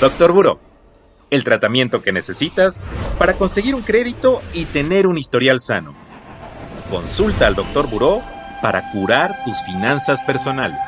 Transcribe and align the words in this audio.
Doctor 0.00 0.30
Buró, 0.30 0.60
el 1.28 1.42
tratamiento 1.42 2.02
que 2.02 2.12
necesitas 2.12 2.86
para 3.18 3.32
conseguir 3.32 3.74
un 3.74 3.82
crédito 3.82 4.40
y 4.54 4.64
tener 4.66 5.08
un 5.08 5.18
historial 5.18 5.60
sano. 5.60 5.92
Consulta 6.88 7.48
al 7.48 7.56
Doctor 7.56 7.90
Buró 7.90 8.22
para 8.62 8.92
curar 8.92 9.42
tus 9.44 9.60
finanzas 9.62 10.22
personales. 10.22 10.86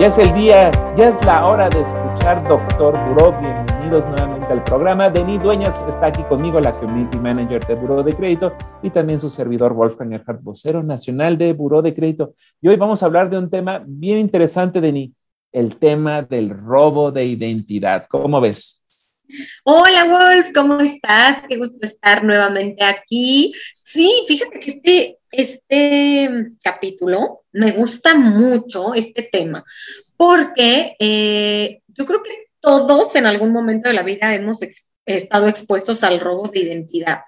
Ya 0.00 0.06
es 0.08 0.18
el 0.18 0.34
día, 0.34 0.72
ya 0.96 1.10
es 1.10 1.24
la 1.24 1.46
hora 1.46 1.68
de 1.68 1.80
escuchar 1.80 2.42
Doctor 2.48 2.98
Buró. 3.06 3.67
Nuevamente 3.88 4.52
al 4.52 4.62
programa. 4.64 5.08
Denis 5.08 5.42
Dueñas 5.42 5.82
está 5.88 6.08
aquí 6.08 6.22
conmigo, 6.24 6.60
la 6.60 6.72
Community 6.72 7.16
Manager 7.16 7.66
de 7.66 7.74
Buró 7.74 8.02
de 8.02 8.12
Crédito, 8.12 8.54
y 8.82 8.90
también 8.90 9.18
su 9.18 9.30
servidor 9.30 9.72
Wolfgang 9.72 10.12
Erhard, 10.12 10.40
vocero 10.42 10.82
nacional 10.82 11.38
de 11.38 11.54
Buró 11.54 11.80
de 11.80 11.94
Crédito. 11.94 12.34
Y 12.60 12.68
hoy 12.68 12.76
vamos 12.76 13.02
a 13.02 13.06
hablar 13.06 13.30
de 13.30 13.38
un 13.38 13.48
tema 13.48 13.82
bien 13.86 14.18
interesante, 14.18 14.82
Denis, 14.82 15.12
el 15.52 15.78
tema 15.78 16.20
del 16.20 16.50
robo 16.50 17.10
de 17.10 17.24
identidad. 17.24 18.04
¿Cómo 18.10 18.42
ves? 18.42 18.84
Hola 19.64 20.04
Wolf, 20.04 20.52
¿cómo 20.54 20.80
estás? 20.80 21.44
Qué 21.48 21.56
gusto 21.56 21.78
estar 21.80 22.22
nuevamente 22.22 22.84
aquí. 22.84 23.50
Sí, 23.72 24.22
fíjate 24.28 24.58
que 24.60 24.70
este, 24.70 25.18
este 25.30 26.50
capítulo 26.62 27.44
me 27.52 27.72
gusta 27.72 28.14
mucho, 28.14 28.92
este 28.92 29.22
tema, 29.22 29.62
porque 30.14 30.94
eh, 30.98 31.80
yo 31.88 32.04
creo 32.04 32.22
que 32.22 32.47
todos 32.60 33.14
en 33.16 33.26
algún 33.26 33.52
momento 33.52 33.88
de 33.88 33.94
la 33.94 34.02
vida 34.02 34.34
hemos 34.34 34.60
estado 35.06 35.48
expuestos 35.48 36.02
al 36.04 36.20
robo 36.20 36.48
de 36.48 36.60
identidad. 36.60 37.20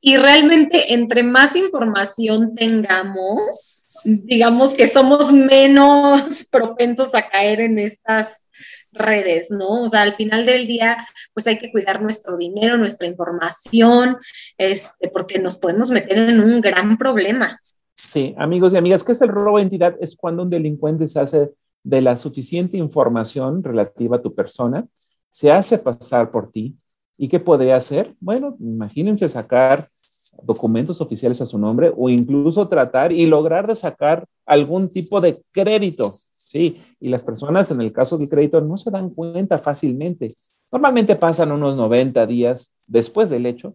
Y 0.00 0.16
realmente 0.16 0.94
entre 0.94 1.22
más 1.22 1.56
información 1.56 2.54
tengamos, 2.54 4.00
digamos 4.04 4.74
que 4.74 4.88
somos 4.88 5.32
menos 5.32 6.44
propensos 6.50 7.14
a 7.14 7.28
caer 7.28 7.60
en 7.60 7.78
estas 7.78 8.48
redes, 8.92 9.50
¿no? 9.50 9.84
O 9.84 9.90
sea, 9.90 10.02
al 10.02 10.14
final 10.14 10.46
del 10.46 10.66
día, 10.66 10.96
pues 11.34 11.46
hay 11.46 11.58
que 11.58 11.70
cuidar 11.70 12.00
nuestro 12.00 12.36
dinero, 12.36 12.76
nuestra 12.76 13.06
información, 13.06 14.16
este, 14.56 15.08
porque 15.08 15.38
nos 15.38 15.58
podemos 15.58 15.90
meter 15.90 16.18
en 16.18 16.40
un 16.40 16.60
gran 16.60 16.96
problema. 16.96 17.56
Sí, 17.94 18.34
amigos 18.38 18.72
y 18.72 18.76
amigas, 18.76 19.04
¿qué 19.04 19.12
es 19.12 19.20
el 19.20 19.28
robo 19.28 19.56
de 19.56 19.64
identidad? 19.64 19.96
Es 20.00 20.16
cuando 20.16 20.42
un 20.42 20.50
delincuente 20.50 21.08
se 21.08 21.20
hace 21.20 21.50
de 21.82 22.02
la 22.02 22.16
suficiente 22.16 22.76
información 22.76 23.62
relativa 23.62 24.16
a 24.16 24.22
tu 24.22 24.34
persona, 24.34 24.86
se 25.30 25.50
hace 25.50 25.78
pasar 25.78 26.30
por 26.30 26.50
ti. 26.50 26.76
¿Y 27.16 27.28
qué 27.28 27.40
podría 27.40 27.76
hacer? 27.76 28.14
Bueno, 28.20 28.56
imagínense 28.60 29.28
sacar 29.28 29.88
documentos 30.42 31.00
oficiales 31.00 31.40
a 31.40 31.46
su 31.46 31.58
nombre 31.58 31.92
o 31.96 32.08
incluso 32.08 32.68
tratar 32.68 33.12
y 33.12 33.26
lograr 33.26 33.66
de 33.66 33.74
sacar 33.74 34.26
algún 34.46 34.88
tipo 34.88 35.20
de 35.20 35.42
crédito. 35.50 36.10
Sí, 36.32 36.80
y 37.00 37.08
las 37.08 37.22
personas 37.22 37.70
en 37.70 37.80
el 37.80 37.92
caso 37.92 38.16
del 38.16 38.28
crédito 38.28 38.60
no 38.60 38.78
se 38.78 38.90
dan 38.90 39.10
cuenta 39.10 39.58
fácilmente. 39.58 40.34
Normalmente 40.72 41.16
pasan 41.16 41.52
unos 41.52 41.76
90 41.76 42.26
días 42.26 42.72
después 42.86 43.30
del 43.30 43.46
hecho, 43.46 43.74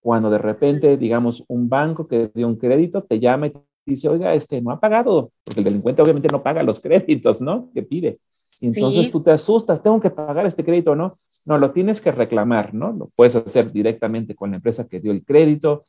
cuando 0.00 0.30
de 0.30 0.38
repente, 0.38 0.96
digamos, 0.96 1.44
un 1.48 1.68
banco 1.68 2.06
que 2.06 2.30
dio 2.34 2.46
un 2.46 2.56
crédito 2.56 3.02
te 3.02 3.18
llama 3.18 3.48
y 3.48 3.52
dice, 3.88 4.08
oiga, 4.08 4.34
este 4.34 4.60
no 4.60 4.70
ha 4.70 4.80
pagado, 4.80 5.32
porque 5.44 5.60
el 5.60 5.64
delincuente 5.64 6.02
obviamente 6.02 6.28
no 6.30 6.42
paga 6.42 6.62
los 6.62 6.80
créditos, 6.80 7.40
¿no? 7.40 7.70
Que 7.74 7.82
pide. 7.82 8.18
Y 8.60 8.66
entonces 8.68 9.10
tú 9.10 9.22
te 9.22 9.30
asustas, 9.30 9.82
tengo 9.82 10.00
que 10.00 10.10
pagar 10.10 10.44
este 10.46 10.64
crédito, 10.64 10.96
¿no? 10.96 11.12
No, 11.46 11.58
lo 11.58 11.70
tienes 11.70 12.00
que 12.00 12.10
reclamar, 12.10 12.74
¿no? 12.74 12.92
Lo 12.92 13.08
puedes 13.16 13.36
hacer 13.36 13.70
directamente 13.70 14.34
con 14.34 14.50
la 14.50 14.56
empresa 14.56 14.88
que 14.88 14.98
dio 14.98 15.12
el 15.12 15.24
crédito, 15.24 15.80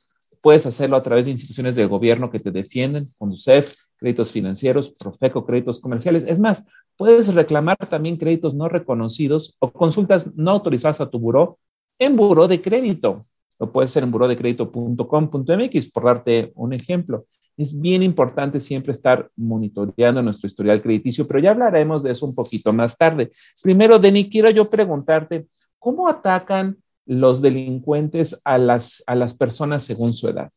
puedes 0.42 0.66
hacerlo 0.66 0.96
a 0.96 1.04
través 1.04 1.26
de 1.26 1.32
instituciones 1.32 1.76
de 1.76 1.86
gobierno 1.86 2.30
que 2.30 2.40
te 2.40 2.52
defienden, 2.52 3.08
CEF, 3.36 3.74
créditos 3.98 4.32
financieros, 4.32 4.92
Profeco, 4.92 5.46
créditos 5.46 5.80
comerciales. 5.80 6.26
Es 6.28 6.40
más, 6.40 6.66
puedes 6.96 7.34
reclamar 7.34 7.78
también 7.90 8.18
créditos 8.18 8.54
no 8.54 8.70
reconocidos 8.70 9.56
o 9.60 9.72
consultas 9.72 10.36
no 10.36 10.52
autorizadas 10.52 11.02
a 11.02 11.10
tu 11.10 11.20
buró 11.20 11.58
en 11.98 12.16
buró 12.16 12.48
de 12.48 12.62
crédito. 12.62 13.26
Lo 13.60 13.72
puedes 13.72 13.92
hacer 13.92 14.04
en 14.04 14.12
burodecredito.com.mx, 14.12 15.92
por 15.92 16.04
darte 16.04 16.52
un 16.56 16.74
ejemplo 16.74 17.26
es 17.60 17.80
bien 17.80 18.02
importante 18.04 18.60
siempre 18.60 18.94
estar 18.94 19.30
monitoreando 19.36 20.22
nuestro 20.22 20.48
historial 20.48 20.82
crediticio, 20.82 21.28
pero 21.28 21.40
ya 21.40 21.52
hablaremos 21.52 22.02
de 22.04 22.12
eso 22.12 22.26
un 22.26 22.34
poquito 22.34 22.72
más 22.72 22.98
tarde. 22.98 23.32
Primero, 23.62 24.00
Denis, 24.00 24.30
quiero 24.30 24.50
yo 24.50 24.64
preguntarte, 24.64 25.46
¿cómo 25.78 26.08
atacan 26.08 26.78
los 27.06 27.42
delincuentes 27.42 28.40
a 28.46 28.58
las, 28.58 29.04
a 29.08 29.16
las 29.16 29.34
personas 29.34 29.84
según 29.84 30.14
su 30.14 30.30
edad? 30.30 30.50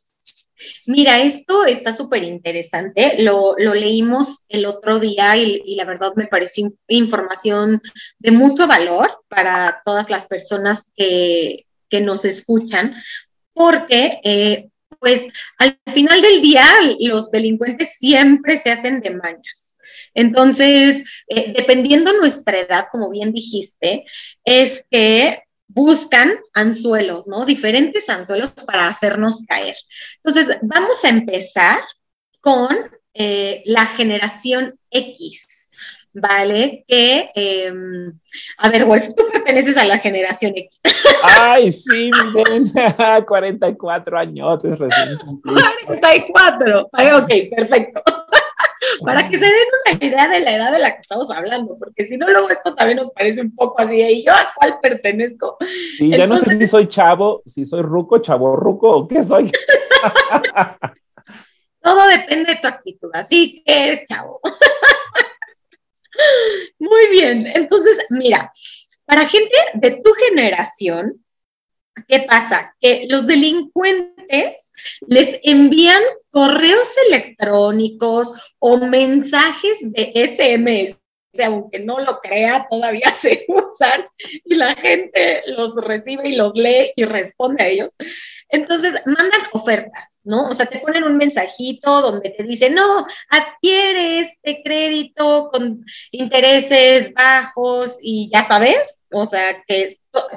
Mira, 0.86 1.20
esto 1.20 1.64
está 1.64 1.92
súper 1.92 2.22
interesante. 2.22 3.22
Lo, 3.22 3.56
leímos 3.56 4.44
el 4.48 4.66
otro 4.66 4.98
día 4.98 5.36
y, 5.36 5.74
la 5.74 5.84
verdad 5.84 6.12
me 6.14 6.26
pareció 6.26 6.72
información 6.88 7.80
de 8.18 8.30
mucho 8.30 8.66
valor 8.66 9.10
para 9.28 9.82
todas 9.84 10.10
las 10.10 10.26
personas 10.26 10.86
que, 10.96 11.66
nos 12.00 12.24
escuchan, 12.24 12.94
porque 13.52 14.18
eh, 14.24 14.70
pues 15.02 15.26
al 15.58 15.76
final 15.92 16.22
del 16.22 16.40
día 16.40 16.64
los 17.00 17.32
delincuentes 17.32 17.96
siempre 17.98 18.56
se 18.56 18.70
hacen 18.70 19.00
de 19.00 19.10
mañas. 19.10 19.76
Entonces, 20.14 21.04
eh, 21.26 21.52
dependiendo 21.56 22.12
nuestra 22.12 22.60
edad, 22.60 22.86
como 22.92 23.10
bien 23.10 23.32
dijiste, 23.32 24.04
es 24.44 24.86
que 24.88 25.42
buscan 25.66 26.38
anzuelos, 26.54 27.26
¿no? 27.26 27.44
Diferentes 27.44 28.08
anzuelos 28.08 28.52
para 28.64 28.86
hacernos 28.86 29.42
caer. 29.48 29.74
Entonces, 30.22 30.58
vamos 30.62 31.04
a 31.04 31.08
empezar 31.08 31.80
con 32.40 32.78
eh, 33.14 33.64
la 33.66 33.86
generación 33.86 34.78
X. 34.88 35.62
¿vale? 36.14 36.84
Que, 36.86 37.30
em, 37.34 38.18
a 38.58 38.68
ver, 38.68 38.84
Wolf, 38.84 39.08
tú 39.16 39.24
perteneces 39.42 39.76
a 39.76 39.84
la 39.84 39.98
generación 39.98 40.52
X. 40.54 40.80
Ay, 41.22 41.72
sí, 41.72 42.10
miren, 42.32 42.72
44 43.26 44.18
años 44.18 44.62
recién 44.62 45.18
44, 45.86 46.82
ok, 46.82 47.32
perfecto. 47.54 48.02
Para 49.04 49.28
que 49.28 49.38
se 49.38 49.46
den 49.46 49.54
una 49.86 50.04
idea 50.04 50.28
de 50.28 50.40
la 50.40 50.56
edad 50.56 50.72
de 50.72 50.78
la 50.78 50.94
que 50.94 51.00
estamos 51.00 51.30
hablando, 51.30 51.76
porque 51.78 52.06
si 52.06 52.16
no, 52.16 52.28
luego 52.28 52.50
esto 52.50 52.74
también 52.74 52.98
nos 52.98 53.10
parece 53.10 53.40
un 53.40 53.54
poco 53.54 53.80
así, 53.80 54.00
¿y 54.00 54.24
yo 54.24 54.32
a 54.32 54.52
cuál 54.56 54.78
pertenezco? 54.80 55.56
Y 55.98 56.10
ya 56.10 56.26
no 56.26 56.36
sé 56.36 56.58
si 56.58 56.66
soy 56.66 56.88
chavo, 56.88 57.42
si 57.46 57.64
soy 57.64 57.82
ruco, 57.82 58.18
chavo 58.18 58.56
ruco 58.56 58.90
o 58.90 59.08
qué 59.08 59.22
soy. 59.22 59.52
Todo 61.82 62.06
depende 62.08 62.54
de 62.54 62.60
tu 62.60 62.68
actitud, 62.68 63.10
así 63.12 63.62
que 63.64 63.84
eres 63.84 64.04
chavo. 64.04 64.40
Muy 66.78 67.06
bien, 67.10 67.46
entonces, 67.46 68.06
mira, 68.10 68.52
para 69.12 69.28
gente 69.28 69.54
de 69.74 69.90
tu 70.02 70.10
generación, 70.14 71.22
¿qué 72.08 72.20
pasa? 72.20 72.74
Que 72.80 73.04
los 73.10 73.26
delincuentes 73.26 74.72
les 75.06 75.38
envían 75.42 76.02
correos 76.30 76.94
electrónicos 77.10 78.32
o 78.58 78.78
mensajes 78.78 79.92
de 79.92 80.12
SMS 80.14 81.02
aunque 81.40 81.78
no 81.78 81.98
lo 81.98 82.20
crea, 82.20 82.66
todavía 82.68 83.12
se 83.14 83.46
usan 83.48 84.06
y 84.44 84.54
la 84.54 84.74
gente 84.74 85.42
los 85.46 85.74
recibe 85.84 86.28
y 86.28 86.36
los 86.36 86.56
lee 86.56 86.92
y 86.96 87.04
responde 87.04 87.62
a 87.62 87.68
ellos. 87.68 87.90
Entonces, 88.48 89.00
mandan 89.06 89.40
ofertas, 89.52 90.20
¿no? 90.24 90.44
O 90.44 90.54
sea, 90.54 90.66
te 90.66 90.78
ponen 90.78 91.04
un 91.04 91.16
mensajito 91.16 92.02
donde 92.02 92.30
te 92.30 92.42
dice, 92.42 92.68
no, 92.68 93.06
adquiere 93.30 94.11
este 94.42 94.62
crédito 94.62 95.50
con 95.52 95.84
intereses 96.10 97.12
bajos 97.14 97.96
y 98.02 98.28
ya 98.32 98.44
sabes, 98.44 99.02
o 99.12 99.26
sea, 99.26 99.62
que 99.66 99.88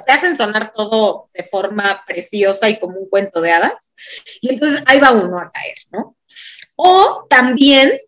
te 0.06 0.12
hacen 0.12 0.36
sonar 0.36 0.72
todo 0.72 1.30
de 1.34 1.44
forma 1.44 2.04
preciosa 2.06 2.68
y 2.68 2.78
como 2.78 2.98
un 2.98 3.08
cuento 3.08 3.40
de 3.40 3.52
hadas. 3.52 3.94
Y 4.40 4.52
entonces 4.52 4.82
ahí 4.86 5.00
va 5.00 5.12
uno 5.12 5.38
a 5.38 5.50
caer, 5.50 5.76
¿no? 5.90 6.16
O 6.76 7.26
también 7.28 7.98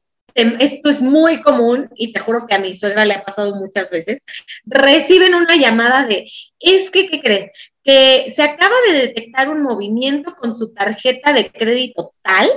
esto 0.60 0.88
es 0.88 1.02
muy 1.02 1.40
común 1.42 1.88
y 1.94 2.12
te 2.12 2.20
juro 2.20 2.46
que 2.46 2.54
a 2.54 2.58
mi 2.58 2.76
suegra 2.76 3.04
le 3.04 3.14
ha 3.14 3.24
pasado 3.24 3.54
muchas 3.54 3.90
veces, 3.90 4.22
reciben 4.64 5.34
una 5.34 5.56
llamada 5.56 6.06
de, 6.06 6.30
es 6.60 6.90
que, 6.90 7.06
¿qué 7.06 7.20
crees? 7.20 7.50
Que 7.82 8.32
se 8.34 8.42
acaba 8.42 8.74
de 8.90 8.98
detectar 8.98 9.48
un 9.48 9.62
movimiento 9.62 10.34
con 10.34 10.54
su 10.54 10.72
tarjeta 10.72 11.32
de 11.32 11.50
crédito 11.50 12.12
tal 12.22 12.50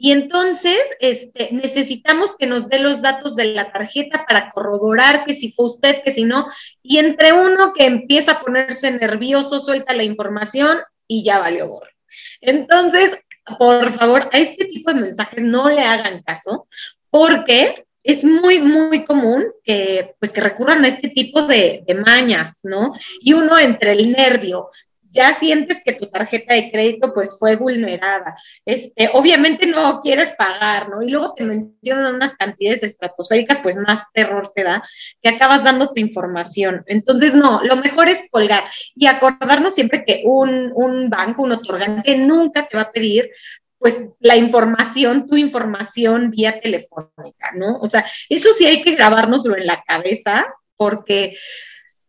y 0.00 0.12
entonces 0.12 0.78
este, 1.00 1.48
necesitamos 1.50 2.36
que 2.36 2.46
nos 2.46 2.68
dé 2.68 2.78
los 2.78 3.02
datos 3.02 3.34
de 3.34 3.46
la 3.46 3.72
tarjeta 3.72 4.24
para 4.26 4.48
corroborar 4.48 5.24
que 5.24 5.34
si 5.34 5.50
fue 5.50 5.66
usted, 5.66 6.02
que 6.04 6.12
si 6.12 6.24
no, 6.24 6.46
y 6.82 6.98
entre 6.98 7.32
uno 7.32 7.72
que 7.72 7.86
empieza 7.86 8.32
a 8.32 8.40
ponerse 8.40 8.92
nervioso, 8.92 9.58
suelta 9.58 9.94
la 9.94 10.04
información 10.04 10.78
y 11.08 11.24
ya 11.24 11.40
valió 11.40 11.66
gorro. 11.66 11.90
Entonces, 12.40 13.18
por 13.58 13.92
favor, 13.94 14.30
a 14.32 14.38
este 14.38 14.66
tipo 14.66 14.92
de 14.92 15.00
mensajes 15.00 15.42
no 15.42 15.68
le 15.68 15.80
hagan 15.80 16.22
caso, 16.22 16.68
porque 17.10 17.86
es 18.02 18.24
muy, 18.24 18.58
muy 18.58 19.04
común 19.04 19.44
que, 19.62 20.14
pues, 20.18 20.32
que 20.32 20.40
recurran 20.40 20.84
a 20.84 20.88
este 20.88 21.08
tipo 21.08 21.42
de, 21.42 21.84
mañas, 22.06 22.60
¿no? 22.62 22.94
Y 23.20 23.34
uno 23.34 23.58
entre 23.58 23.92
el 23.92 24.12
nervio 24.12 24.70
ya 25.10 25.32
sientes 25.34 25.82
que 25.84 25.94
tu 25.94 26.06
tarjeta 26.06 26.54
de 26.54 26.70
crédito 26.70 27.12
pues 27.14 27.36
fue 27.38 27.56
vulnerada. 27.56 28.36
Este, 28.64 29.10
obviamente 29.12 29.66
no 29.66 30.00
quieres 30.02 30.34
pagar, 30.34 30.90
¿no? 30.90 31.02
Y 31.02 31.10
luego 31.10 31.34
te 31.34 31.44
mencionan 31.44 32.14
unas 32.14 32.34
cantidades 32.34 32.82
estratosféricas, 32.82 33.58
pues 33.62 33.76
más 33.76 34.04
terror 34.12 34.52
te 34.54 34.64
da, 34.64 34.82
que 35.22 35.30
acabas 35.30 35.64
dando 35.64 35.88
tu 35.88 36.00
información. 36.00 36.84
Entonces, 36.86 37.34
no, 37.34 37.62
lo 37.64 37.76
mejor 37.76 38.08
es 38.08 38.22
colgar 38.30 38.64
y 38.94 39.06
acordarnos 39.06 39.74
siempre 39.74 40.04
que 40.04 40.22
un, 40.24 40.72
un 40.74 41.10
banco, 41.10 41.42
un 41.42 41.52
otorgante 41.52 42.16
nunca 42.16 42.66
te 42.66 42.76
va 42.76 42.84
a 42.84 42.92
pedir 42.92 43.30
pues 43.78 44.02
la 44.18 44.36
información, 44.36 45.28
tu 45.28 45.36
información 45.36 46.30
vía 46.30 46.60
telefónica, 46.60 47.52
¿no? 47.54 47.78
O 47.78 47.88
sea, 47.88 48.04
eso 48.28 48.52
sí 48.52 48.66
hay 48.66 48.82
que 48.82 48.94
grabárnoslo 48.94 49.56
en 49.56 49.66
la 49.66 49.82
cabeza 49.86 50.46
porque, 50.76 51.36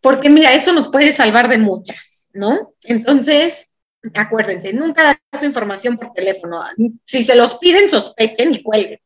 porque 0.01 0.29
mira, 0.29 0.53
eso 0.53 0.73
nos 0.73 0.87
puede 0.87 1.11
salvar 1.11 1.47
de 1.47 1.59
muchas, 1.59 2.29
¿no? 2.33 2.73
Entonces, 2.83 3.69
acuérdense, 4.15 4.73
nunca 4.73 5.03
dar 5.03 5.21
su 5.37 5.45
información 5.45 5.97
por 5.97 6.13
teléfono. 6.13 6.63
Si 7.03 7.21
se 7.21 7.35
los 7.35 7.57
piden, 7.57 7.89
sospechen 7.89 8.53
y 8.53 8.63
cuelguen. 8.63 8.99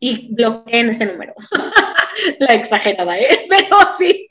Y 0.00 0.32
bloqueen 0.32 0.90
ese 0.90 1.06
número. 1.06 1.34
la 2.38 2.54
exagerada, 2.54 3.18
¿eh? 3.18 3.46
Pero 3.48 3.76
sí, 3.98 4.28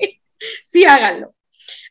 sí 0.66 0.86
háganlo. 0.86 1.34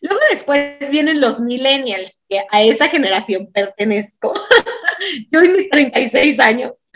Luego 0.00 0.20
después 0.31 0.90
vienen 0.90 1.20
los 1.20 1.40
millennials, 1.40 2.22
que 2.29 2.43
a 2.50 2.62
esa 2.62 2.88
generación 2.88 3.50
pertenezco. 3.52 4.34
Yo 5.31 5.43
y 5.43 5.48
mis 5.48 5.70
36 5.70 6.38
años. 6.40 6.87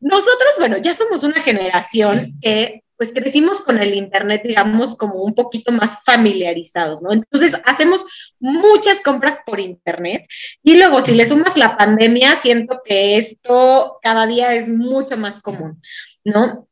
Nosotros, 0.00 0.54
bueno, 0.58 0.78
ya 0.78 0.94
somos 0.94 1.22
una 1.24 1.40
generación 1.42 2.34
que 2.40 2.82
pues 2.96 3.12
crecimos 3.12 3.60
con 3.60 3.78
el 3.78 3.94
Internet, 3.94 4.42
digamos, 4.44 4.96
como 4.96 5.22
un 5.22 5.34
poquito 5.34 5.70
más 5.70 6.02
familiarizados, 6.04 7.02
¿no? 7.02 7.12
Entonces, 7.12 7.60
hacemos 7.66 8.06
muchas 8.40 9.00
compras 9.02 9.38
por 9.44 9.60
Internet 9.60 10.26
y 10.62 10.76
luego, 10.78 11.00
si 11.00 11.14
le 11.14 11.26
sumas 11.26 11.56
la 11.56 11.76
pandemia, 11.76 12.36
siento 12.36 12.80
que 12.84 13.18
esto 13.18 13.98
cada 14.02 14.26
día 14.26 14.54
es 14.54 14.68
mucho 14.68 15.16
más 15.18 15.40
común, 15.40 15.82
¿no? 16.24 16.68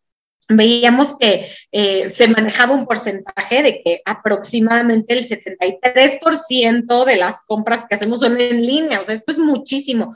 Veíamos 0.49 1.17
que 1.19 1.51
eh, 1.73 2.11
se 2.11 2.29
manejaba 2.29 2.75
un 2.75 2.87
porcentaje 2.87 3.63
de 3.63 3.83
que 3.83 4.03
aproximadamente 4.05 5.15
el 5.15 5.27
73% 5.27 7.05
de 7.05 7.17
las 7.17 7.41
compras 7.43 7.85
que 7.89 7.95
hacemos 7.95 8.21
son 8.21 8.41
en 8.41 8.63
línea, 8.65 9.01
o 9.01 9.05
sea, 9.05 9.15
esto 9.15 9.33
es 9.33 9.39
muchísimo. 9.39 10.15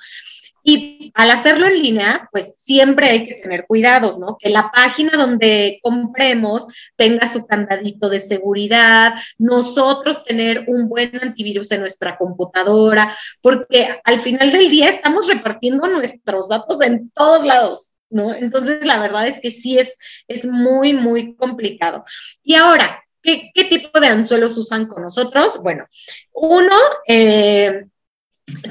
Y 0.65 1.13
al 1.15 1.31
hacerlo 1.31 1.67
en 1.67 1.81
línea, 1.81 2.29
pues 2.31 2.53
siempre 2.57 3.09
hay 3.09 3.25
que 3.27 3.37
tener 3.37 3.65
cuidados, 3.67 4.19
¿no? 4.19 4.37
Que 4.39 4.51
la 4.51 4.71
página 4.71 5.13
donde 5.17 5.79
compremos 5.83 6.67
tenga 6.95 7.27
su 7.27 7.47
candadito 7.47 8.11
de 8.11 8.21
seguridad, 8.21 9.15
nosotros 9.39 10.23
tener 10.25 10.65
un 10.67 10.91
buen 10.91 11.13
antivirus 11.23 11.73
en 11.73 11.81
nuestra 11.81 12.19
computadora, 12.19 13.17
porque 13.41 13.89
al 14.05 14.21
final 14.21 14.53
del 14.53 14.69
día 14.69 14.91
estamos 14.91 15.27
repartiendo 15.27 15.87
nuestros 15.87 16.51
datos 16.51 16.83
en 16.83 17.11
todos 17.13 17.47
lados. 17.47 17.95
¿No? 18.11 18.35
Entonces, 18.35 18.85
la 18.85 18.99
verdad 18.99 19.27
es 19.27 19.41
que 19.41 19.51
sí 19.51 19.79
es, 19.79 19.97
es 20.27 20.45
muy, 20.45 20.93
muy 20.93 21.35
complicado. 21.35 22.05
Y 22.43 22.55
ahora, 22.55 23.03
¿qué, 23.23 23.51
tipo 23.69 24.01
de 24.01 24.09
anzuelos 24.09 24.57
usan 24.57 24.87
con 24.87 25.03
nosotros? 25.03 25.59
Bueno, 25.63 25.87
uno, 26.33 26.77
eh, 27.07 27.85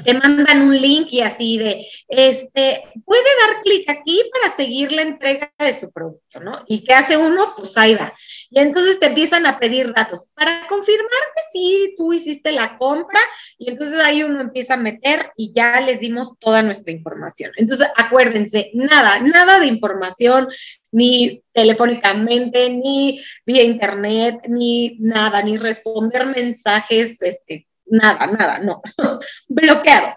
te 0.04 0.14
mandan 0.14 0.62
un 0.62 0.76
link 0.76 1.08
y 1.10 1.20
así 1.20 1.58
de, 1.58 1.86
este, 2.08 2.82
puede 3.04 3.22
dar 3.46 3.62
clic 3.62 3.88
aquí 3.88 4.20
para 4.32 4.54
seguir 4.56 4.92
la 4.92 5.02
entrega 5.02 5.52
de 5.58 5.72
su 5.72 5.92
producto, 5.92 6.40
¿no? 6.40 6.64
¿Y 6.66 6.82
qué 6.82 6.94
hace 6.94 7.16
uno? 7.16 7.54
Pues 7.56 7.76
ahí 7.76 7.94
va. 7.94 8.12
Y 8.50 8.60
entonces 8.60 8.98
te 8.98 9.06
empiezan 9.06 9.46
a 9.46 9.58
pedir 9.58 9.92
datos 9.92 10.26
para 10.34 10.66
confirmar 10.68 11.20
que 11.34 11.42
sí, 11.52 11.94
tú 11.98 12.12
hiciste 12.12 12.52
la 12.52 12.78
compra 12.78 13.20
y 13.58 13.70
entonces 13.70 14.00
ahí 14.00 14.22
uno 14.22 14.40
empieza 14.40 14.74
a 14.74 14.78
meter 14.78 15.32
y 15.36 15.52
ya 15.52 15.80
les 15.80 16.00
dimos 16.00 16.38
toda 16.38 16.62
nuestra 16.62 16.92
información. 16.92 17.52
Entonces, 17.56 17.88
acuérdense, 17.96 18.70
nada, 18.72 19.20
nada 19.20 19.58
de 19.58 19.66
información, 19.66 20.48
ni 20.90 21.42
telefónicamente, 21.52 22.70
ni 22.70 23.22
vía 23.44 23.62
internet, 23.62 24.40
ni 24.48 24.96
nada, 24.98 25.42
ni 25.42 25.58
responder 25.58 26.26
mensajes 26.26 27.20
este, 27.20 27.66
nada, 27.86 28.26
nada, 28.26 28.58
no, 28.60 28.82
bloqueado. 29.48 30.16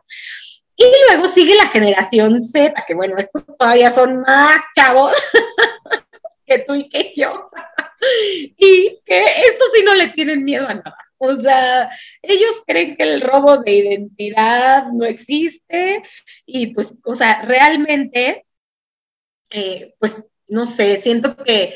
Y 0.75 0.85
luego 1.09 1.27
sigue 1.27 1.55
la 1.55 1.67
generación 1.67 2.41
Z, 2.41 2.73
que 2.87 2.95
bueno, 2.95 3.15
estos 3.17 3.45
todavía 3.45 3.91
son 3.91 4.21
más 4.21 4.61
chavos 4.75 5.13
que 6.45 6.59
tú 6.59 6.73
y 6.73 6.89
que 6.89 7.13
yo. 7.15 7.49
y 8.57 8.99
que 9.05 9.23
estos 9.23 9.71
sí 9.73 9.83
no 9.83 9.95
le 9.95 10.09
tienen 10.09 10.43
miedo 10.43 10.67
a 10.67 10.73
nada. 10.73 10.97
O 11.17 11.35
sea, 11.35 11.89
ellos 12.21 12.63
creen 12.65 12.95
que 12.95 13.03
el 13.03 13.21
robo 13.21 13.57
de 13.57 13.71
identidad 13.73 14.87
no 14.91 15.05
existe 15.05 16.03
y 16.45 16.73
pues, 16.73 16.95
o 17.05 17.15
sea, 17.15 17.43
realmente, 17.43 18.45
eh, 19.51 19.93
pues, 19.99 20.23
no 20.47 20.65
sé, 20.65 20.97
siento 20.97 21.35
que, 21.37 21.75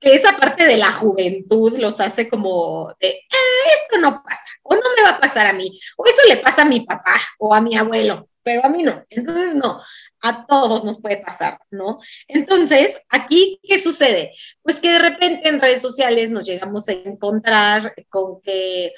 esa 0.00 0.36
parte 0.36 0.66
de 0.66 0.76
la 0.76 0.92
juventud 0.92 1.78
los 1.78 1.98
hace 1.98 2.28
como 2.28 2.94
de, 3.00 3.22
ah, 3.32 3.70
esto 3.82 3.98
no 3.98 4.22
pasa 4.22 4.44
o 4.62 4.74
no 4.74 4.82
me 4.94 5.02
va 5.02 5.16
a 5.16 5.18
pasar 5.18 5.46
a 5.46 5.54
mí, 5.54 5.80
o 5.96 6.04
eso 6.04 6.20
le 6.28 6.36
pasa 6.36 6.60
a 6.62 6.66
mi 6.66 6.80
papá 6.80 7.16
o 7.38 7.54
a 7.54 7.62
mi 7.62 7.74
abuelo, 7.74 8.28
pero 8.44 8.64
a 8.64 8.68
mí 8.68 8.82
no. 8.82 9.04
Entonces, 9.10 9.54
no, 9.54 9.80
a 10.22 10.46
todos 10.46 10.84
nos 10.84 11.00
puede 11.00 11.16
pasar, 11.16 11.58
¿no? 11.70 11.98
Entonces, 12.28 13.00
aquí, 13.08 13.58
¿qué 13.62 13.80
sucede? 13.80 14.32
Pues 14.62 14.80
que 14.80 14.92
de 14.92 14.98
repente 15.00 15.48
en 15.48 15.60
redes 15.60 15.82
sociales 15.82 16.30
nos 16.30 16.46
llegamos 16.46 16.88
a 16.88 16.92
encontrar 16.92 17.94
con 18.10 18.40
que 18.42 18.92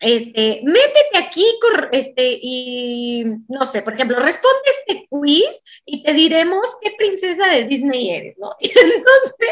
este, 0.00 0.60
métete 0.64 1.18
aquí 1.18 1.44
este, 1.92 2.38
y, 2.40 3.24
no 3.48 3.66
sé, 3.66 3.82
por 3.82 3.94
ejemplo, 3.94 4.18
responde 4.18 4.58
este 4.78 5.06
quiz 5.08 5.62
y 5.84 6.02
te 6.02 6.12
diremos 6.12 6.66
qué 6.80 6.92
princesa 6.96 7.48
de 7.48 7.64
Disney 7.64 8.10
eres, 8.10 8.36
¿no? 8.38 8.54
Y 8.60 8.68
entonces, 8.68 9.50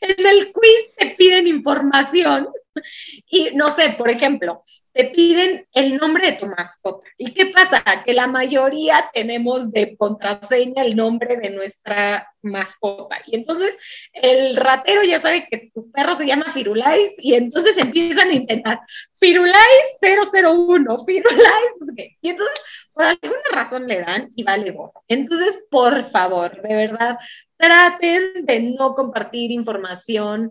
en 0.00 0.26
el 0.26 0.52
quiz 0.52 0.94
te 0.96 1.10
piden 1.16 1.46
información 1.46 2.48
y, 3.30 3.50
no 3.54 3.72
sé, 3.72 3.94
por 3.96 4.10
ejemplo, 4.10 4.62
te 4.92 5.04
piden 5.04 5.66
el 5.74 5.96
nombre 5.96 6.26
de 6.26 6.38
tu 6.38 6.46
mascota. 6.46 7.08
¿Y 7.16 7.32
qué 7.32 7.46
pasa? 7.46 7.82
Que 8.04 8.12
la 8.12 8.26
mayoría 8.26 9.08
tenemos 9.12 9.70
de 9.70 9.96
contraseña 9.96 10.82
el 10.82 10.96
nombre 10.96 11.36
de 11.36 11.50
nuestra 11.50 12.28
mascota. 12.42 13.18
Y 13.26 13.36
entonces 13.36 13.76
el 14.12 14.56
ratero 14.56 15.02
ya 15.04 15.20
sabe 15.20 15.46
que 15.48 15.70
tu 15.72 15.90
perro 15.92 16.16
se 16.16 16.26
llama 16.26 16.52
Firulais 16.52 17.12
y 17.18 17.34
entonces 17.34 17.78
empiezan 17.78 18.30
a 18.30 18.34
intentar 18.34 18.80
Firulais 19.20 19.98
001, 20.02 20.98
Firulais, 21.04 21.94
sé 21.94 22.16
Y 22.20 22.30
entonces 22.30 22.60
por 22.98 23.04
alguna 23.04 23.38
razón 23.52 23.86
le 23.86 24.00
dan 24.00 24.28
y 24.34 24.42
vale 24.42 24.72
gorro. 24.72 25.04
Entonces, 25.06 25.60
por 25.70 26.10
favor, 26.10 26.60
de 26.62 26.74
verdad, 26.74 27.16
traten 27.56 28.44
de 28.44 28.58
no 28.76 28.96
compartir 28.96 29.52
información 29.52 30.50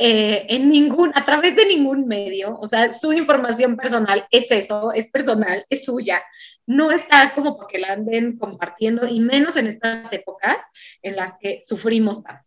eh, 0.00 0.46
en 0.48 0.70
ningún, 0.70 1.10
a 1.16 1.24
través 1.24 1.56
de 1.56 1.66
ningún 1.66 2.06
medio, 2.06 2.56
o 2.60 2.68
sea, 2.68 2.94
su 2.94 3.12
información 3.12 3.76
personal 3.76 4.24
es 4.30 4.48
eso, 4.52 4.92
es 4.92 5.10
personal, 5.10 5.66
es 5.68 5.84
suya, 5.84 6.22
no 6.66 6.92
está 6.92 7.34
como 7.34 7.56
porque 7.56 7.80
la 7.80 7.94
anden 7.94 8.38
compartiendo, 8.38 9.08
y 9.08 9.18
menos 9.18 9.56
en 9.56 9.66
estas 9.66 10.12
épocas 10.12 10.62
en 11.02 11.16
las 11.16 11.36
que 11.40 11.62
sufrimos 11.64 12.22
tanto. 12.22 12.44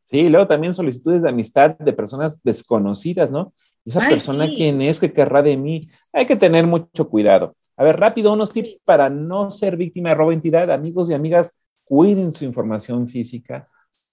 Sí, 0.00 0.30
luego 0.30 0.46
también 0.46 0.72
solicitudes 0.72 1.20
de 1.20 1.28
amistad 1.28 1.76
de 1.78 1.92
personas 1.92 2.42
desconocidas, 2.42 3.30
¿no? 3.30 3.52
Esa 3.84 4.08
persona, 4.08 4.46
¿quién 4.46 4.80
es 4.80 4.98
que 4.98 5.12
querrá 5.12 5.42
de 5.42 5.58
mí? 5.58 5.82
Hay 6.12 6.24
que 6.24 6.36
tener 6.36 6.66
mucho 6.66 7.06
cuidado. 7.10 7.54
A 7.76 7.84
ver, 7.84 8.00
rápido, 8.00 8.32
unos 8.32 8.50
tips 8.50 8.80
para 8.84 9.10
no 9.10 9.50
ser 9.50 9.76
víctima 9.76 10.08
de 10.10 10.14
robo 10.14 10.30
de 10.30 10.36
identidad. 10.36 10.70
Amigos 10.70 11.10
y 11.10 11.14
amigas, 11.14 11.58
cuiden 11.84 12.32
su 12.32 12.46
información 12.46 13.08
física, 13.08 13.66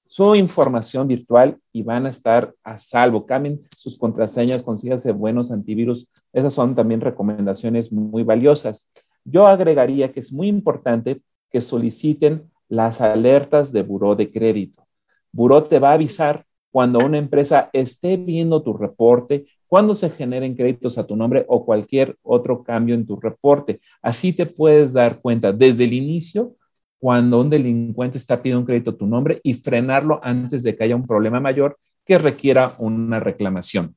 su 0.10 0.34
información 0.34 1.08
virtual 1.08 1.60
y 1.72 1.84
van 1.84 2.08
a 2.08 2.10
estar 2.10 2.56
a 2.64 2.80
salvo. 2.80 3.28
Cambien 3.28 3.62
sus 3.78 3.96
contraseñas, 3.96 4.64
consíganse 4.64 5.12
buenos 5.12 5.52
antivirus. 5.52 6.08
Esas 6.34 6.56
son 6.56 6.74
también 6.74 7.00
recomendaciones 7.00 7.92
muy 7.92 8.24
valiosas. 8.24 8.90
Yo 9.24 9.46
agregaría 9.46 10.12
que 10.12 10.20
es 10.20 10.34
muy 10.34 10.48
importante 10.48 11.22
que 11.52 11.62
soliciten 11.62 12.50
las 12.68 13.02
alertas 13.02 13.72
de 13.72 13.84
buró 13.84 14.16
de 14.16 14.32
crédito. 14.32 14.84
Buró 15.32 15.66
te 15.66 15.78
va 15.78 15.92
a 15.92 15.94
avisar 15.94 16.44
cuando 16.72 16.98
una 17.06 17.20
empresa 17.20 17.70
esté 17.72 18.18
viendo 18.18 18.64
tu 18.64 18.74
reporte, 18.74 19.46
cuando 19.68 19.94
se 19.94 20.10
generen 20.10 20.56
créditos 20.56 20.98
a 20.98 21.06
tu 21.06 21.16
nombre 21.16 21.46
o 21.48 21.64
cualquier 21.64 22.18
otro 22.24 22.64
cambio 22.64 22.96
en 22.96 23.06
tu 23.06 23.16
reporte. 23.16 23.80
Así 24.02 24.34
te 24.34 24.48
puedes 24.48 24.92
dar 24.92 25.22
cuenta 25.22 25.54
desde 25.54 25.84
el 25.84 25.94
inicio 25.94 26.56
cuando 27.00 27.40
un 27.40 27.50
delincuente 27.50 28.18
está 28.18 28.42
pidiendo 28.42 28.60
un 28.60 28.66
crédito 28.66 28.92
a 28.92 28.98
tu 28.98 29.08
nombre 29.08 29.40
y 29.42 29.54
frenarlo 29.54 30.20
antes 30.22 30.64
de 30.64 30.76
que 30.76 30.84
haya 30.84 30.96
un 30.96 31.08
problema 31.08 31.40
mayor 31.40 31.78
que 32.06 32.18
requiera 32.18 32.70
una 32.80 33.20
reclamación. 33.20 33.96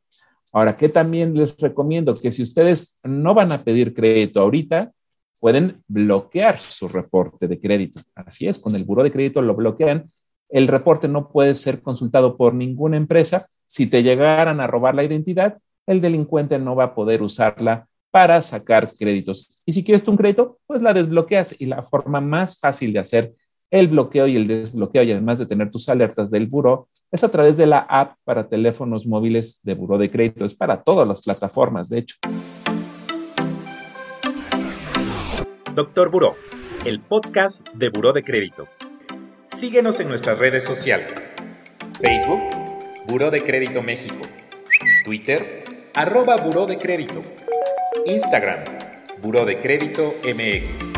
Ahora, 0.53 0.77
que 0.77 0.89
también 0.89 1.35
les 1.35 1.57
recomiendo 1.57 2.15
que 2.15 2.31
si 2.31 2.43
ustedes 2.43 2.99
no 3.05 3.35
van 3.35 3.53
a 3.53 3.65
pedir 3.65 3.95
crédito 3.95 4.41
ahorita, 4.41 4.93
pueden 5.41 5.75
bloquear 5.89 6.61
su 6.61 6.87
reporte 6.89 7.49
de 7.49 7.59
crédito. 7.59 8.01
Así 8.15 8.47
es, 8.47 8.59
con 8.59 8.77
el 8.77 8.85
buro 8.85 9.03
de 9.03 9.11
crédito 9.11 9.43
lo 9.43 9.57
bloquean. 9.57 10.13
El 10.49 10.69
reporte 10.69 11.09
no 11.09 11.31
puede 11.31 11.55
ser 11.55 11.83
consultado 11.83 12.37
por 12.37 12.55
ninguna 12.55 12.97
empresa. 12.97 13.49
Si 13.67 13.89
te 13.89 14.03
llegaran 14.03 14.61
a 14.61 14.67
robar 14.67 14.95
la 14.95 15.03
identidad, 15.03 15.59
el 15.87 16.01
delincuente 16.01 16.59
no 16.59 16.77
va 16.77 16.85
a 16.85 16.95
poder 16.95 17.23
usarla 17.23 17.89
para 18.13 18.43
sacar 18.43 18.87
créditos. 18.97 19.63
Y 19.67 19.73
si 19.73 19.83
quieres 19.83 20.07
un 20.07 20.19
crédito, 20.19 20.59
pues 20.67 20.83
la 20.83 20.93
desbloqueas 20.93 21.57
y 21.59 21.67
la 21.67 21.83
forma 21.83 22.21
más 22.21 22.61
fácil 22.61 22.93
de 22.93 23.01
hacer 23.01 23.35
el 23.71 23.89
bloqueo 23.89 24.27
y 24.27 24.37
el 24.37 24.47
desbloqueo 24.47 25.03
y 25.03 25.13
además 25.13 25.39
de 25.39 25.47
tener 25.47 25.71
tus 25.71 25.89
alertas 25.89 26.31
del 26.31 26.47
buro 26.47 26.89
es 27.11 27.25
a 27.25 27.31
través 27.31 27.57
de 27.57 27.67
la 27.67 27.79
app 27.79 28.17
para 28.25 28.47
teléfonos 28.49 29.07
móviles 29.07 29.61
de 29.63 29.75
buro 29.75 29.97
de 29.97 30.11
crédito. 30.11 30.45
Es 30.45 30.55
para 30.55 30.83
todas 30.83 31.09
las 31.09 31.23
plataformas, 31.23 31.89
de 31.89 32.01
hecho. 32.01 32.17
Doctor 35.75 36.11
Buró, 36.11 36.35
el 36.85 37.01
podcast 37.01 37.67
de 37.71 37.89
Buró 37.89 38.13
de 38.13 38.23
Crédito. 38.23 38.69
Síguenos 39.47 40.01
en 40.01 40.09
nuestras 40.09 40.39
redes 40.39 40.65
sociales. 40.65 41.31
Facebook, 41.99 42.43
Buró 43.09 43.31
de 43.31 43.43
Crédito 43.43 43.83
México. 43.83 44.21
Twitter, 45.07 45.65
arroba 45.95 46.37
Buró 46.37 46.67
de 46.67 46.77
Crédito. 46.77 47.23
Instagram, 48.07 48.65
Buró 49.23 49.45
de 49.45 49.61
Crédito 49.61 50.15
MX. 50.25 50.93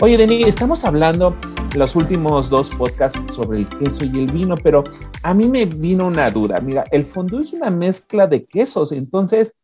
Oye, 0.00 0.16
Denis, 0.16 0.46
estamos 0.46 0.84
hablando 0.84 1.36
los 1.74 1.96
últimos 1.96 2.48
dos 2.48 2.74
podcasts 2.76 3.34
sobre 3.34 3.58
el 3.58 3.68
queso 3.68 4.04
y 4.04 4.18
el 4.18 4.30
vino, 4.30 4.54
pero 4.62 4.84
a 5.22 5.34
mí 5.34 5.46
me 5.46 5.66
vino 5.66 6.06
una 6.06 6.30
duda. 6.30 6.60
Mira, 6.60 6.84
el 6.92 7.04
fondue 7.04 7.42
es 7.42 7.52
una 7.52 7.70
mezcla 7.70 8.28
de 8.28 8.44
quesos, 8.46 8.92
entonces, 8.92 9.56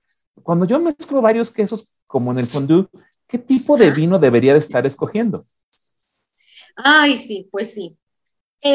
cuando 0.42 0.66
yo 0.66 0.80
mezclo 0.80 1.22
varios 1.22 1.52
quesos, 1.52 1.94
como 2.08 2.32
en 2.32 2.40
el 2.40 2.46
fondue, 2.46 2.88
¿qué 3.28 3.38
tipo 3.38 3.76
de 3.76 3.92
vino 3.92 4.18
debería 4.18 4.52
de 4.52 4.58
estar 4.58 4.84
escogiendo? 4.84 5.44
Ay, 6.74 7.16
sí, 7.16 7.48
pues 7.50 7.72
sí. 7.72 7.96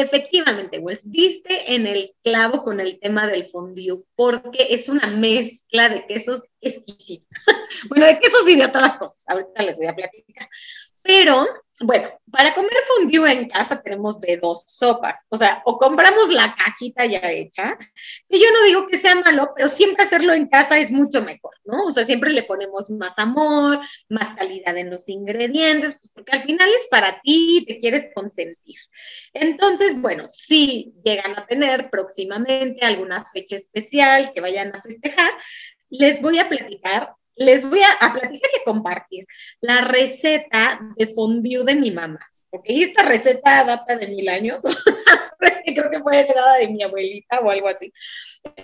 Efectivamente, 0.00 0.78
Wolf, 0.78 1.00
diste 1.02 1.74
en 1.74 1.86
el 1.86 2.14
clavo 2.22 2.62
con 2.62 2.80
el 2.80 2.98
tema 2.98 3.26
del 3.26 3.44
fondue, 3.44 4.02
porque 4.14 4.68
es 4.70 4.88
una 4.88 5.08
mezcla 5.08 5.88
de 5.88 6.06
quesos 6.06 6.44
exquisita. 6.60 7.26
bueno, 7.88 8.06
de 8.06 8.18
quesos 8.18 8.48
y 8.48 8.56
de 8.56 8.64
otras 8.64 8.96
cosas. 8.96 9.24
Ahorita 9.28 9.62
les 9.62 9.76
voy 9.76 9.86
a 9.86 9.94
platicar. 9.94 10.48
Pero, 11.02 11.46
bueno, 11.80 12.08
para 12.30 12.54
comer 12.54 12.72
fondue 12.86 13.32
en 13.32 13.48
casa 13.48 13.82
tenemos 13.82 14.20
de 14.20 14.36
dos 14.36 14.62
sopas. 14.66 15.20
O 15.28 15.36
sea, 15.36 15.62
o 15.64 15.78
compramos 15.78 16.30
la 16.30 16.54
cajita 16.54 17.04
ya 17.06 17.30
hecha, 17.30 17.76
que 18.28 18.38
yo 18.38 18.46
no 18.52 18.62
digo 18.64 18.86
que 18.86 18.98
sea 18.98 19.14
malo, 19.16 19.52
pero 19.54 19.68
siempre 19.68 20.04
hacerlo 20.04 20.32
en 20.32 20.46
casa 20.48 20.78
es 20.78 20.90
mucho 20.90 21.22
mejor, 21.22 21.54
¿no? 21.64 21.86
O 21.86 21.92
sea, 21.92 22.04
siempre 22.04 22.30
le 22.30 22.44
ponemos 22.44 22.90
más 22.90 23.18
amor, 23.18 23.80
más 24.08 24.34
calidad 24.36 24.76
en 24.76 24.90
los 24.90 25.08
ingredientes, 25.08 25.96
pues, 25.96 26.10
porque 26.14 26.32
al 26.32 26.42
final 26.42 26.68
es 26.70 26.86
para 26.88 27.20
ti, 27.20 27.64
te 27.66 27.80
quieres 27.80 28.08
consentir. 28.14 28.76
Entonces, 29.32 30.00
bueno, 30.00 30.26
si 30.28 30.94
llegan 31.04 31.32
a 31.36 31.46
tener 31.46 31.90
próximamente 31.90 32.84
alguna 32.86 33.24
fecha 33.32 33.56
especial 33.56 34.32
que 34.32 34.40
vayan 34.40 34.74
a 34.74 34.80
festejar, 34.80 35.32
les 35.90 36.22
voy 36.22 36.38
a 36.38 36.48
platicar 36.48 37.14
les 37.36 37.68
voy 37.68 37.80
a, 37.80 38.12
platicar 38.12 38.50
y 38.54 38.64
compartir 38.64 39.26
la 39.60 39.82
receta 39.82 40.80
de 40.96 41.12
fondue 41.14 41.64
de 41.64 41.74
mi 41.74 41.90
mamá. 41.90 42.20
¿ok? 42.50 42.64
Esta 42.66 43.02
receta 43.02 43.64
data 43.64 43.96
de 43.96 44.08
mil 44.08 44.28
años, 44.28 44.60
creo 45.74 45.90
que 45.90 46.00
fue 46.00 46.18
heredada 46.18 46.58
de 46.58 46.68
mi 46.68 46.82
abuelita 46.82 47.40
o 47.40 47.50
algo 47.50 47.68
así. 47.68 47.92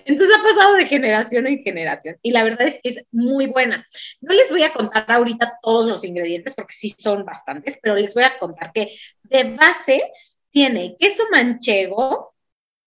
Entonces 0.05 0.37
ha 0.37 0.43
pasado 0.43 0.75
de 0.75 0.87
generación 0.87 1.47
en 1.47 1.63
generación 1.63 2.17
y 2.23 2.31
la 2.31 2.45
verdad 2.45 2.69
es 2.69 2.81
que 2.83 2.91
es 2.91 3.05
muy 3.11 3.47
buena. 3.47 3.87
No 4.21 4.35
les 4.35 4.51
voy 4.51 4.63
a 4.63 4.73
contar 4.73 5.07
ahorita 5.09 5.59
todos 5.63 5.89
los 5.89 6.05
ingredientes 6.05 6.55
porque 6.55 6.75
sí 6.75 6.95
son 6.97 7.25
bastantes, 7.25 7.79
pero 7.83 7.95
les 7.95 8.15
voy 8.15 8.25
a 8.25 8.39
contar 8.39 8.73
que 8.73 8.97
de 9.23 9.45
base 9.45 10.03
tiene 10.51 10.97
queso 10.99 11.25
manchego, 11.31 12.35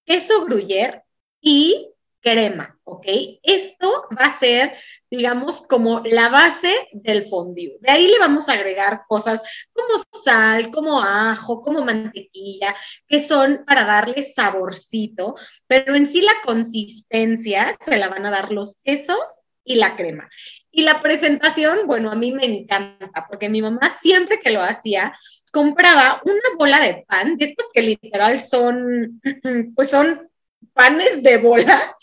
queso 0.06 0.46
gruyere 0.46 1.04
y 1.42 1.91
crema, 2.22 2.80
¿ok? 2.84 3.06
Esto 3.44 4.08
va 4.18 4.26
a 4.28 4.38
ser, 4.38 4.76
digamos, 5.10 5.64
como 5.64 6.02
la 6.06 6.30
base 6.30 6.74
del 6.94 7.28
fondue. 7.28 7.78
De 7.82 7.92
ahí 7.92 8.08
le 8.08 8.20
vamos 8.20 8.48
a 8.48 8.54
agregar 8.54 9.02
cosas 9.08 9.42
como 9.74 10.02
sal, 10.24 10.72
como 10.72 11.02
ajo, 11.02 11.62
como 11.62 11.84
mantequilla, 11.84 12.76
que 13.08 13.20
son 13.20 13.64
para 13.66 13.86
darle 13.86 14.24
saborcito, 14.24 15.36
pero 15.68 15.96
en 15.96 16.08
sí 16.08 16.22
la 16.22 16.36
consistencia 16.46 17.76
se 17.80 17.98
la 17.98 18.08
van 18.08 18.26
a 18.26 18.32
dar 18.32 18.52
los 18.52 18.78
quesos 18.84 19.20
y 19.64 19.76
la 19.76 19.96
crema. 19.96 20.30
Y 20.72 20.84
la 20.84 21.02
presentación, 21.02 21.86
bueno, 21.86 22.12
a 22.12 22.16
mí 22.16 22.32
me 22.32 22.46
encanta, 22.46 23.28
porque 23.28 23.50
mi 23.50 23.62
mamá 23.62 23.94
siempre 24.00 24.40
que 24.40 24.52
lo 24.52 24.62
hacía, 24.62 25.14
compraba 25.52 26.22
una 26.26 26.58
bola 26.58 26.80
de 26.80 27.06
pan, 27.08 27.38
de 27.38 27.46
estos 27.46 27.68
que 27.74 27.82
literal 27.82 28.44
son, 28.44 29.22
pues 29.76 29.90
son 29.90 30.31
panes 30.74 31.24
de 31.24 31.38
bola, 31.38 31.96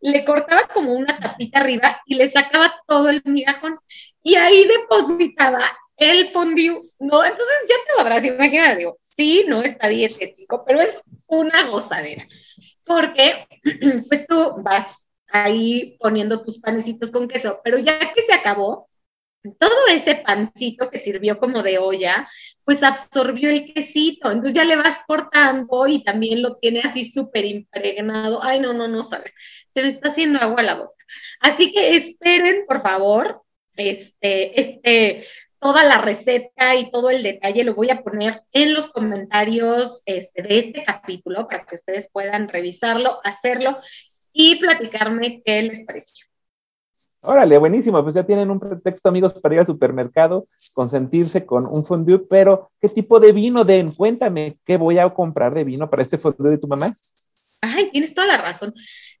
le 0.00 0.24
cortaba 0.24 0.68
como 0.68 0.92
una 0.92 1.18
tapita 1.18 1.60
arriba 1.60 2.00
y 2.06 2.14
le 2.14 2.28
sacaba 2.28 2.74
todo 2.86 3.08
el 3.08 3.22
migajón 3.24 3.78
y 4.22 4.36
ahí 4.36 4.66
depositaba 4.66 5.60
el 5.96 6.28
fondue, 6.28 6.78
¿no? 6.98 7.24
Entonces 7.24 7.56
ya 7.68 7.74
te 7.86 8.02
podrás 8.02 8.24
imaginar, 8.24 8.76
digo, 8.76 8.98
sí, 9.00 9.44
no 9.48 9.62
está 9.62 9.88
dietético, 9.88 10.64
pero 10.64 10.80
es 10.80 11.02
una 11.26 11.66
gozadera, 11.68 12.24
porque 12.84 13.48
pues 14.08 14.26
tú 14.26 14.54
vas 14.62 14.94
ahí 15.28 15.96
poniendo 15.98 16.42
tus 16.42 16.58
panecitos 16.58 17.10
con 17.10 17.28
queso, 17.28 17.60
pero 17.64 17.78
ya 17.78 17.98
que 17.98 18.22
se 18.22 18.34
acabó, 18.34 18.88
todo 19.54 19.86
ese 19.90 20.16
pancito 20.16 20.90
que 20.90 20.98
sirvió 20.98 21.38
como 21.38 21.62
de 21.62 21.78
olla, 21.78 22.28
pues 22.64 22.82
absorbió 22.82 23.50
el 23.50 23.72
quesito, 23.72 24.30
entonces 24.30 24.54
ya 24.54 24.64
le 24.64 24.76
vas 24.76 24.98
cortando 25.06 25.86
y 25.86 26.02
también 26.02 26.42
lo 26.42 26.56
tiene 26.56 26.80
así 26.84 27.04
súper 27.04 27.44
impregnado. 27.44 28.40
Ay, 28.42 28.60
no, 28.60 28.72
no, 28.72 28.88
no, 28.88 29.04
se 29.04 29.82
me 29.82 29.88
está 29.88 30.08
haciendo 30.08 30.40
agua 30.40 30.62
la 30.62 30.74
boca. 30.74 31.04
Así 31.40 31.72
que 31.72 31.96
esperen, 31.96 32.64
por 32.66 32.82
favor, 32.82 33.42
este, 33.76 34.60
este, 34.60 35.26
toda 35.58 35.84
la 35.84 35.98
receta 35.98 36.74
y 36.76 36.90
todo 36.90 37.10
el 37.10 37.22
detalle 37.22 37.64
lo 37.64 37.74
voy 37.74 37.90
a 37.90 38.02
poner 38.02 38.42
en 38.52 38.74
los 38.74 38.88
comentarios 38.88 40.02
este, 40.06 40.42
de 40.42 40.58
este 40.58 40.84
capítulo 40.84 41.48
para 41.48 41.64
que 41.66 41.76
ustedes 41.76 42.08
puedan 42.10 42.48
revisarlo, 42.48 43.20
hacerlo 43.24 43.78
y 44.32 44.56
platicarme 44.56 45.42
qué 45.44 45.62
les 45.62 45.82
pareció. 45.84 46.26
Órale, 47.26 47.58
buenísimo. 47.58 48.02
Pues 48.04 48.14
ya 48.14 48.24
tienen 48.24 48.50
un 48.50 48.60
pretexto, 48.60 49.08
amigos, 49.08 49.34
para 49.34 49.56
ir 49.56 49.60
al 49.60 49.66
supermercado, 49.66 50.46
consentirse 50.72 51.44
con 51.44 51.66
un 51.66 51.84
fondue, 51.84 52.20
pero 52.20 52.70
¿qué 52.80 52.88
tipo 52.88 53.18
de 53.18 53.32
vino 53.32 53.64
den? 53.64 53.92
Cuéntame, 53.92 54.58
¿qué 54.64 54.76
voy 54.76 54.98
a 54.98 55.10
comprar 55.10 55.52
de 55.52 55.64
vino 55.64 55.90
para 55.90 56.02
este 56.02 56.18
fondue 56.18 56.50
de 56.50 56.58
tu 56.58 56.68
mamá? 56.68 56.94
Ay, 57.60 57.90
tienes 57.90 58.14
toda 58.14 58.28
la 58.28 58.36
razón. 58.38 58.72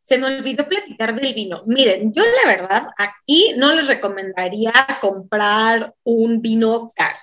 Se 0.02 0.18
me 0.18 0.26
olvidó 0.26 0.68
platicar 0.68 1.20
del 1.20 1.34
vino. 1.34 1.62
Miren, 1.66 2.12
yo 2.12 2.22
la 2.22 2.48
verdad 2.48 2.86
aquí 2.96 3.54
no 3.56 3.74
les 3.74 3.88
recomendaría 3.88 4.72
comprar 5.00 5.92
un 6.04 6.40
vino 6.40 6.88
caro. 6.94 7.18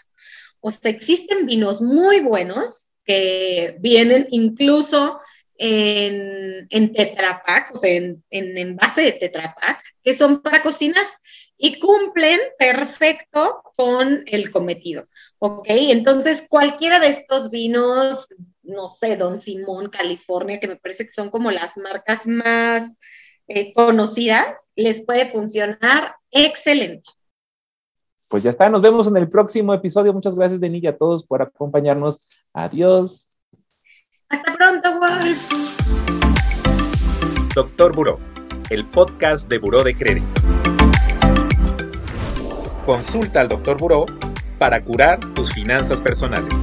O 0.59 0.69
sea, 0.69 0.91
existen 0.91 1.45
vinos 1.45 1.81
muy 1.81 2.19
buenos 2.19 2.93
que 3.05 3.77
vienen 3.79 4.27
incluso 4.31 5.21
en, 5.57 6.67
en 6.69 6.93
o 7.74 7.75
sea, 7.77 7.91
en, 7.91 8.24
en 8.29 8.57
envase 8.57 9.01
de 9.01 9.12
Tetrapac, 9.13 9.81
que 10.03 10.13
son 10.13 10.41
para 10.41 10.62
cocinar 10.62 11.05
y 11.57 11.79
cumplen 11.79 12.39
perfecto 12.57 13.63
con 13.75 14.24
el 14.25 14.51
cometido. 14.51 15.03
¿Ok? 15.39 15.65
Entonces, 15.67 16.45
cualquiera 16.50 17.00
de 17.00 17.07
estos 17.07 17.50
vinos, 17.50 18.27
no 18.63 18.91
sé, 18.91 19.15
Don 19.17 19.41
Simón, 19.41 19.89
California, 19.89 20.60
que 20.60 20.67
me 20.67 20.77
parece 20.77 21.05
que 21.05 21.13
son 21.13 21.29
como 21.29 21.51
las 21.51 21.77
marcas 21.77 22.27
más 22.27 22.95
eh, 23.48 23.74
conocidas, 23.74 24.72
les 24.75 25.05
puede 25.05 25.25
funcionar 25.25 26.15
excelente. 26.31 27.10
Pues 28.29 28.43
ya 28.43 28.50
está, 28.50 28.69
nos 28.69 28.81
vemos 28.81 29.07
en 29.07 29.17
el 29.17 29.29
próximo 29.29 29.74
episodio. 29.74 30.13
Muchas 30.13 30.36
gracias, 30.36 30.60
Denilla, 30.60 30.91
a 30.91 30.98
todos 30.98 31.25
por 31.25 31.41
acompañarnos. 31.41 32.19
Adiós. 32.53 33.32
Hasta 34.29 34.53
pronto, 34.53 34.99
Wolf. 34.99 35.49
Doctor 37.53 37.95
Buró, 37.95 38.19
el 38.69 38.85
podcast 38.85 39.49
de 39.49 39.59
Buró 39.59 39.83
de 39.83 39.95
Crédito. 39.95 40.41
Consulta 42.85 43.41
al 43.41 43.47
Doctor 43.47 43.77
Buró 43.77 44.05
para 44.57 44.83
curar 44.83 45.19
tus 45.33 45.53
finanzas 45.53 46.01
personales. 46.01 46.53